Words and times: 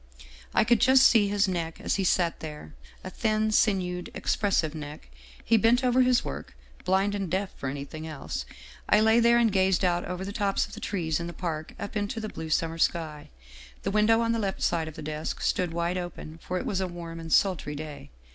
I 0.51 0.63
could 0.63 0.81
just 0.81 1.03
see 1.05 1.27
his 1.27 1.47
neck 1.47 1.79
as 1.79 1.97
he 1.97 2.03
sat 2.03 2.39
there, 2.39 2.73
a 3.03 3.11
thin 3.11 3.51
sinewed, 3.51 4.09
expressive 4.15 4.73
neck. 4.73 5.09
He 5.45 5.57
bent 5.57 5.83
over 5.83 6.01
his 6.01 6.25
work, 6.25 6.55
blind 6.83 7.13
and 7.13 7.29
deaf 7.29 7.51
for 7.55 7.69
anything 7.69 8.07
else. 8.07 8.47
I 8.89 8.99
lay 8.99 9.19
there 9.19 9.37
and 9.37 9.51
gazed 9.51 9.85
out 9.85 10.03
over 10.05 10.25
the 10.25 10.33
tops 10.33 10.65
of 10.65 10.73
the 10.73 10.79
trees 10.79 11.19
in 11.19 11.27
the 11.27 11.33
park 11.33 11.75
up 11.79 11.95
into 11.95 12.19
the 12.19 12.29
blue 12.29 12.49
summer 12.49 12.79
sky. 12.79 13.29
The 13.83 13.91
window 13.91 14.21
on 14.21 14.31
the 14.31 14.39
left 14.39 14.63
side 14.63 14.87
of 14.87 14.95
the 14.95 15.03
desk 15.03 15.39
stood 15.41 15.71
wide 15.71 15.99
open, 15.99 16.39
for 16.41 16.57
it 16.57 16.65
was 16.65 16.81
a 16.81 16.87
warm 16.87 17.19
and 17.19 17.31
sultry 17.31 17.75
day. 17.75 18.09